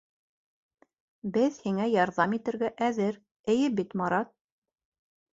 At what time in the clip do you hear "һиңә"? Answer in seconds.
1.65-1.85